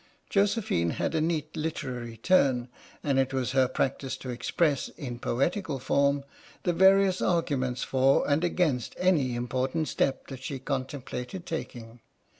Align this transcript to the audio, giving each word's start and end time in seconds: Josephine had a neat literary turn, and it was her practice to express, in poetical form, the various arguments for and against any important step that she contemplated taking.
Josephine 0.31 0.89
had 0.97 1.13
a 1.13 1.21
neat 1.21 1.55
literary 1.55 2.17
turn, 2.17 2.69
and 3.03 3.19
it 3.19 3.35
was 3.35 3.51
her 3.51 3.67
practice 3.67 4.17
to 4.17 4.31
express, 4.31 4.89
in 4.89 5.19
poetical 5.19 5.77
form, 5.77 6.23
the 6.63 6.73
various 6.73 7.21
arguments 7.21 7.83
for 7.83 8.27
and 8.27 8.43
against 8.43 8.95
any 8.97 9.35
important 9.35 9.87
step 9.87 10.25
that 10.25 10.41
she 10.41 10.57
contemplated 10.57 11.45
taking. 11.45 11.99